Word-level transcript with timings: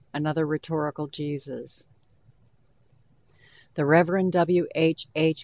ANOTHER 0.15 0.47
RHETORICAL 0.47 1.09
JESUS 1.09 1.85
The 3.75 3.85
Rev. 3.85 4.31
W. 4.31 4.65
H. 4.73 5.05
H. 5.13 5.39